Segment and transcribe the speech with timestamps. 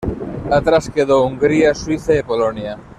[0.49, 2.75] Atrás quedó Hungría, Suiza y Polonia.